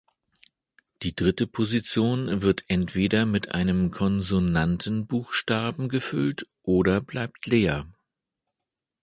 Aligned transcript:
Die 1.03 1.15
dritte 1.15 1.45
Position 1.45 2.41
wird 2.41 2.63
entweder 2.69 3.27
mit 3.27 3.51
einem 3.51 3.91
Konsonantenbuchstaben 3.91 5.89
gefüllt 5.89 6.47
oder 6.63 7.01
bleibt 7.01 7.45
leer. 7.45 7.85